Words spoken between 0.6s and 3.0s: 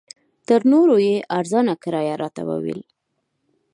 نورو یې ارزانه کرایه راته وویل.